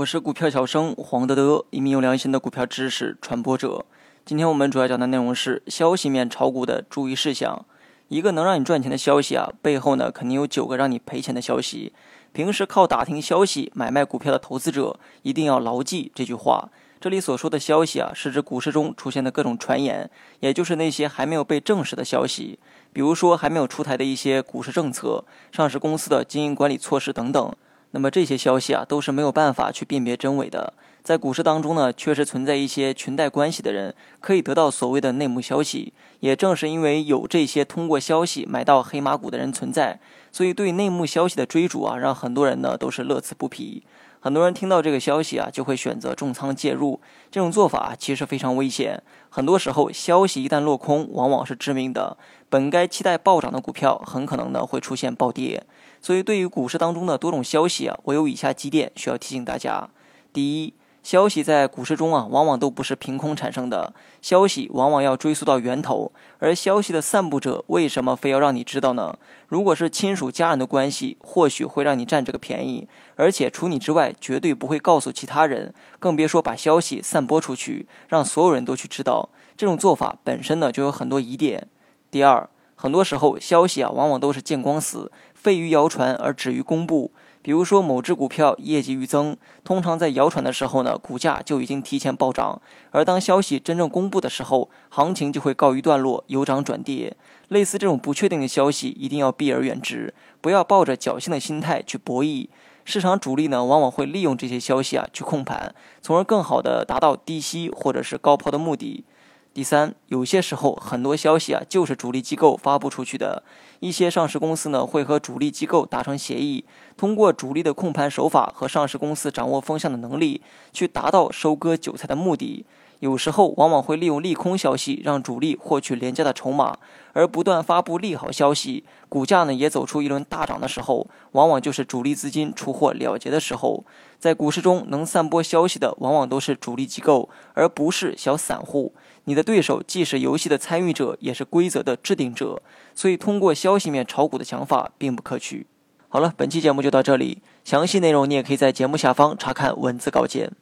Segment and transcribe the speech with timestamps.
[0.00, 3.84] 我是股票小生黄德德，一名有良心的股票知识传播者。
[4.24, 7.66] 今天我们主要讲的内容是消息面炒股的注意事项。
[8.08, 11.92] 一个能让你赚钱的消息啊，背后呢肯定有九个让你赔钱的消息。
[12.32, 16.70] 平时靠打听消息买卖股票的投资者一定要牢记这句话。
[16.98, 20.08] 这里所说的消息啊，是指股市中出现的各种传言，
[20.38, 22.58] 也就是那些还没有被证实的消息，
[22.94, 25.22] 比如说还没有出台的一些股市政策、
[25.52, 27.54] 上市公司的经营管理措施等等。
[27.92, 30.72] 那么这些消息啊，都是没有办法去辨别真伪的。
[31.02, 35.92] 在股市当中呢，确实存在一些裙带关系的人，可以得到所谓的内幕消息。
[36.20, 39.98] 也正是因为有这些通过消息买到黑马股的人存在，
[40.30, 43.82] 所以对内幕消息的追逐啊，让很多人呢都是乐此不疲。
[44.22, 47.00] 很多人听到这个消息啊，就会选择重仓介入。
[47.30, 49.02] 这种做法其实非常危险。
[49.30, 52.18] 很多时候，消息一旦落空，往往是致命的。
[52.50, 55.64] 本该期待暴涨的股票，很可能呢会出现暴跌。
[56.02, 59.88] 所以，对于股市当中的多种消息啊，我有以下几点需要提醒大家：
[60.32, 66.12] 第一，消息在股市中啊，往往都不是凭空产生的，消息往往要追溯到源头。
[66.38, 69.18] 而消息的散布者为什么非要让你知道呢？
[69.48, 79.30] 如果是亲属家人的关系，或许会让你占这个便宜，而且除你之外，绝对不会告诉其他人，更别说把消息散播出去，让所有人都去知道。
[79.56, 81.66] 这种做法本身呢，就有很多疑点。
[82.10, 82.48] 第二。
[82.82, 85.12] 很多时候，消息啊，往往都是见光死，
[85.42, 87.10] 废于谣传而止于公布。
[87.42, 92.60] 比如说，某只股票业绩预增，通常在谣传的时候呢，股价就已经提前暴涨；
[92.90, 97.16] 而当消息真正公布的时候，行情就会告一段落，由涨转跌。
[97.48, 102.48] 类似这种不确定的消息，一定要避而远之，不要抱着侥幸的心态去博弈。
[102.84, 109.04] 市场主力呢，往往会利用这些消息啊去控盘，从而更好的达到低吸或者是高抛的目的。
[109.52, 113.42] 第三，有些时候很多消息啊，就是主力机构发布出去的。
[113.80, 116.64] 一些上市公司呢，会和主力机构达成协议，
[116.96, 120.40] 通过主力的控盘手法和上市公司掌握风向的能力，
[120.72, 122.64] 去达到收割韭菜的目的。
[123.00, 126.78] 有时候往往会利用利空消息，让主力获取廉价的筹码，
[127.12, 133.84] 而不断发布利好消息，股价呢也走出一轮大涨的时候，往往就是主力资金出货了结的时候。
[134.18, 138.92] 在股市中，能散播消息的往往都是主力机构，而不是小散户。
[139.24, 142.62] 你的对手既是游戏的参与者，也是规则的制定者，
[142.94, 145.66] 所以通过消息面炒股的想法并不可取。
[146.08, 150.52] 好了，本期节目就到这里，详细内容你也可以在节目下方查看文字稿件。